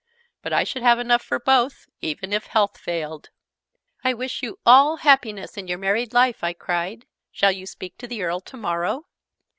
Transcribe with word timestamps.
But 0.41 0.51
I 0.51 0.63
should 0.63 0.81
have 0.81 0.97
enough 0.97 1.21
for 1.21 1.37
both, 1.39 1.85
even 2.01 2.33
if 2.33 2.47
health 2.47 2.79
failed." 2.79 3.29
"I 4.03 4.15
wish 4.15 4.41
you 4.41 4.57
all 4.65 4.95
happiness 4.95 5.57
in 5.57 5.67
your 5.67 5.77
married 5.77 6.11
life!" 6.11 6.43
I 6.43 6.53
cried. 6.53 7.05
"Shall 7.31 7.51
you 7.51 7.67
speak 7.67 7.99
to 7.99 8.07
the 8.07 8.23
Earl 8.23 8.39
to 8.39 8.57
morrow?" 8.57 9.05